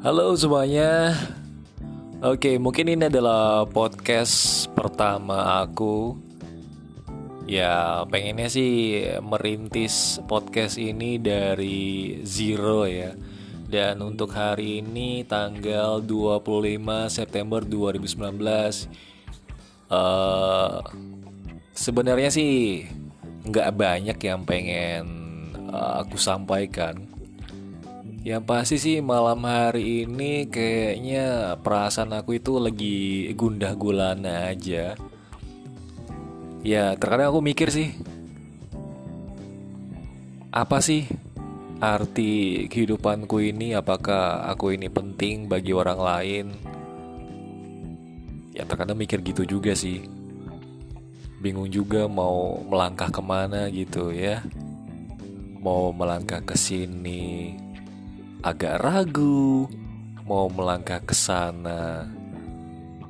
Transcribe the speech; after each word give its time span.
Halo 0.00 0.32
semuanya. 0.32 1.12
Oke, 2.24 2.56
mungkin 2.56 2.88
ini 2.88 3.12
adalah 3.12 3.68
podcast 3.68 4.64
pertama 4.72 5.60
aku. 5.60 6.16
Ya, 7.44 8.08
pengennya 8.08 8.48
sih 8.48 9.04
merintis 9.20 10.16
podcast 10.24 10.80
ini 10.80 11.20
dari 11.20 12.16
zero 12.24 12.88
ya. 12.88 13.12
Dan 13.68 14.00
untuk 14.00 14.32
hari 14.32 14.80
ini 14.80 15.28
tanggal 15.28 16.00
25 16.00 16.48
September 17.12 17.60
2019 17.60 18.40
uh, 19.92 20.80
sebenarnya 21.76 22.32
sih 22.32 22.88
nggak 23.44 23.68
banyak 23.76 24.16
yang 24.16 24.48
pengen 24.48 25.04
uh, 25.68 26.00
aku 26.00 26.16
sampaikan 26.16 27.19
yang 28.20 28.44
pasti 28.44 28.76
sih 28.76 29.00
malam 29.00 29.40
hari 29.48 30.04
ini 30.04 30.44
kayaknya 30.44 31.56
perasaan 31.56 32.12
aku 32.12 32.36
itu 32.36 32.60
lagi 32.60 33.32
gundah 33.32 33.72
gulana 33.72 34.52
aja. 34.52 34.92
Ya 36.60 36.92
terkadang 37.00 37.32
aku 37.32 37.40
mikir 37.40 37.72
sih, 37.72 37.96
apa 40.52 40.84
sih 40.84 41.08
arti 41.80 42.68
kehidupanku 42.68 43.40
ini? 43.40 43.72
Apakah 43.72 44.44
aku 44.52 44.76
ini 44.76 44.92
penting 44.92 45.48
bagi 45.48 45.72
orang 45.72 45.96
lain? 45.96 46.46
Ya 48.52 48.68
terkadang 48.68 49.00
mikir 49.00 49.24
gitu 49.24 49.48
juga 49.48 49.72
sih. 49.72 50.04
Bingung 51.40 51.72
juga 51.72 52.04
mau 52.04 52.60
melangkah 52.68 53.08
ke 53.08 53.24
mana 53.24 53.72
gitu 53.72 54.12
ya. 54.12 54.44
Mau 55.64 55.88
melangkah 55.96 56.44
ke 56.44 56.52
sini, 56.52 57.56
agak 58.40 58.80
ragu 58.80 59.68
mau 60.24 60.48
melangkah 60.48 61.02
ke 61.02 61.12
sana, 61.12 62.08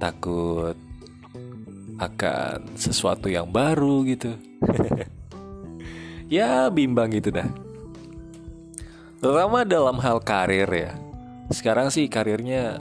takut 0.03 0.75
akan 2.01 2.75
sesuatu 2.75 3.29
yang 3.29 3.47
baru 3.47 4.03
gitu. 4.09 4.33
ya 6.33 6.73
bimbang 6.73 7.13
gitu 7.13 7.31
dah. 7.31 7.47
Terutama 9.21 9.69
dalam 9.69 10.01
hal 10.01 10.19
karir 10.25 10.71
ya. 10.73 10.97
Sekarang 11.53 11.93
sih 11.93 12.09
karirnya 12.09 12.81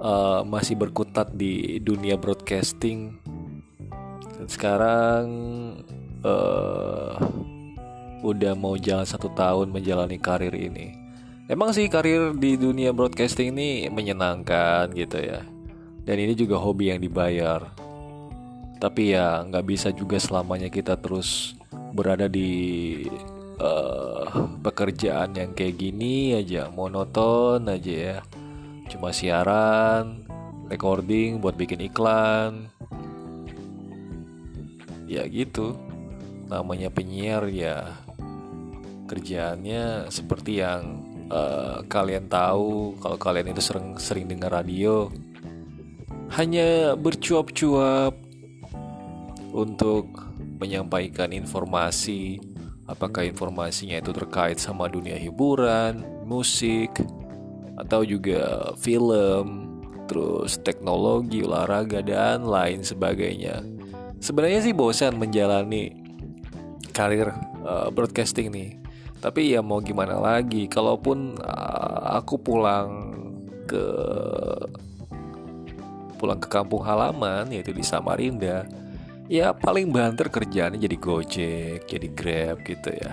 uh, 0.00 0.40
masih 0.48 0.74
berkutat 0.80 1.36
di 1.36 1.76
dunia 1.84 2.16
broadcasting. 2.16 3.20
Dan 4.40 4.48
sekarang 4.48 5.26
uh, 6.24 7.12
udah 8.24 8.56
mau 8.56 8.80
jalan 8.80 9.04
satu 9.04 9.28
tahun 9.36 9.68
menjalani 9.68 10.16
karir 10.16 10.56
ini 10.56 11.07
Emang 11.48 11.72
sih 11.72 11.88
karir 11.88 12.36
di 12.36 12.60
dunia 12.60 12.92
broadcasting 12.92 13.56
ini 13.56 13.88
menyenangkan 13.88 14.92
gitu 14.92 15.16
ya. 15.16 15.40
Dan 16.04 16.20
ini 16.20 16.36
juga 16.36 16.60
hobi 16.60 16.92
yang 16.92 17.00
dibayar. 17.00 17.72
Tapi 18.76 19.16
ya 19.16 19.40
nggak 19.48 19.64
bisa 19.64 19.88
juga 19.88 20.20
selamanya 20.20 20.68
kita 20.68 21.00
terus 21.00 21.56
berada 21.96 22.28
di 22.28 23.00
uh, 23.64 24.28
pekerjaan 24.60 25.40
yang 25.40 25.56
kayak 25.56 25.80
gini 25.80 26.36
aja, 26.36 26.68
monoton 26.68 27.64
aja 27.64 27.94
ya. 27.96 28.16
Cuma 28.92 29.16
siaran, 29.16 30.28
recording 30.68 31.40
buat 31.40 31.56
bikin 31.56 31.80
iklan. 31.88 32.68
Ya 35.08 35.24
gitu. 35.24 35.80
Namanya 36.52 36.92
penyiar 36.92 37.48
ya 37.48 38.04
kerjaannya 39.08 40.12
seperti 40.12 40.60
yang 40.60 41.08
uh, 41.30 41.84
kalian 41.86 42.28
tahu 42.28 42.96
kalau 43.00 43.16
kalian 43.20 43.52
itu 43.52 43.62
sering 43.62 43.96
sering 44.00 44.26
dengar 44.28 44.52
radio 44.52 45.08
hanya 46.36 46.92
bercuap-cuap 46.92 48.12
untuk 49.52 50.12
menyampaikan 50.60 51.32
informasi 51.32 52.36
apakah 52.88 53.28
informasinya 53.28 54.00
itu 54.00 54.10
terkait 54.16 54.56
sama 54.56 54.88
dunia 54.88 55.14
hiburan, 55.20 56.02
musik 56.24 56.90
atau 57.78 58.02
juga 58.02 58.72
film, 58.80 59.68
terus 60.08 60.58
teknologi, 60.64 61.44
olahraga 61.44 62.02
dan 62.02 62.48
lain 62.48 62.82
sebagainya. 62.82 63.62
Sebenarnya 64.18 64.64
sih 64.64 64.74
bosan 64.74 65.14
menjalani 65.20 65.94
karir 66.90 67.30
uh, 67.62 67.92
broadcasting 67.94 68.50
nih 68.50 68.74
tapi 69.18 69.54
ya 69.54 69.60
mau 69.60 69.82
gimana 69.82 70.14
lagi 70.18 70.70
kalaupun 70.70 71.38
uh, 71.42 72.18
aku 72.22 72.38
pulang 72.38 73.14
ke 73.66 73.84
pulang 76.18 76.38
ke 76.38 76.48
kampung 76.50 76.82
halaman 76.82 77.50
yaitu 77.50 77.70
di 77.70 77.82
Samarinda 77.82 78.66
ya 79.28 79.52
paling 79.52 79.92
banter 79.92 80.32
kerjaannya 80.32 80.80
jadi 80.80 80.96
Gojek 80.96 81.80
jadi 81.86 82.08
Grab 82.14 82.64
gitu 82.64 82.90
ya. 82.90 83.12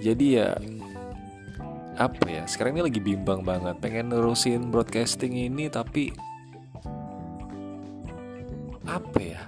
Jadi 0.00 0.26
ya 0.40 0.56
apa 2.00 2.24
ya 2.24 2.48
sekarang 2.48 2.80
ini 2.80 2.82
lagi 2.88 3.00
bimbang 3.04 3.44
banget 3.44 3.76
pengen 3.84 4.08
nerusin 4.08 4.72
broadcasting 4.72 5.36
ini 5.36 5.68
tapi 5.68 6.08
apa 8.88 9.18
ya 9.20 9.44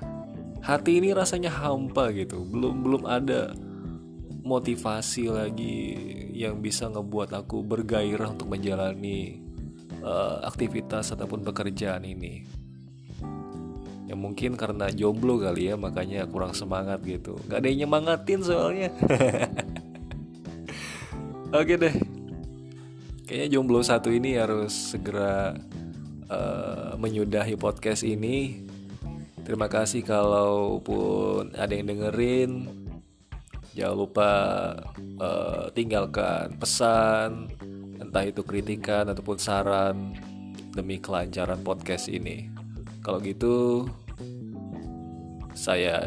hati 0.61 1.01
ini 1.01 1.17
rasanya 1.17 1.49
hampa 1.49 2.13
gitu 2.13 2.45
belum 2.45 2.85
belum 2.85 3.03
ada 3.09 3.57
motivasi 4.43 5.31
lagi 5.31 5.79
yang 6.35 6.59
bisa 6.59 6.91
ngebuat 6.91 7.31
aku 7.31 7.63
bergairah 7.63 8.35
untuk 8.35 8.51
menjalani 8.51 9.39
uh, 10.03 10.43
aktivitas 10.43 11.15
ataupun 11.15 11.47
pekerjaan 11.47 12.03
ini. 12.03 12.43
Ya 14.11 14.19
mungkin 14.19 14.59
karena 14.59 14.93
jomblo 14.93 15.41
kali 15.41 15.73
ya 15.73 15.79
makanya 15.79 16.29
kurang 16.29 16.53
semangat 16.53 17.01
gitu. 17.07 17.39
Gak 17.49 17.65
ada 17.65 17.67
yang 17.71 17.87
nyemangatin 17.87 18.41
soalnya. 18.45 18.91
Oke 21.57 21.79
deh. 21.79 21.95
Kayaknya 23.25 23.49
jomblo 23.49 23.81
satu 23.81 24.13
ini 24.13 24.37
harus 24.37 24.93
segera 24.93 25.57
uh, 26.29 26.93
menyudahi 26.99 27.57
podcast 27.57 28.05
ini. 28.05 28.69
Terima 29.43 29.71
kasih 29.71 30.05
kalaupun 30.05 31.57
ada 31.57 31.73
yang 31.73 31.89
dengerin 31.89 32.82
Jangan 33.73 33.97
lupa 33.97 34.31
uh, 35.17 35.73
tinggalkan 35.73 36.61
pesan, 36.61 37.49
entah 37.97 38.25
itu 38.29 38.45
kritikan 38.45 39.09
ataupun 39.09 39.41
saran 39.41 40.13
demi 40.77 41.01
kelancaran 41.01 41.61
podcast 41.65 42.13
ini. 42.13 42.53
Kalau 43.01 43.19
gitu, 43.25 43.89
saya 45.57 45.99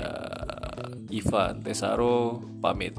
Ivan 1.09 1.65
Tesaro 1.65 2.43
pamit. 2.61 2.93